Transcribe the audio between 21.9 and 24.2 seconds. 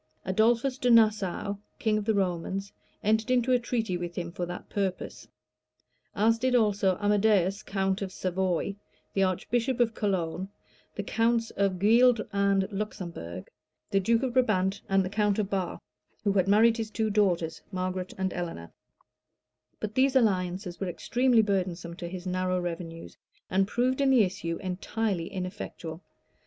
to his narrow revenues, and proved in